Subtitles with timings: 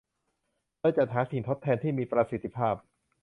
[0.79, 2.75] โดยจัดหาสิ่งทดแทนที่มีประสิทธิภาพ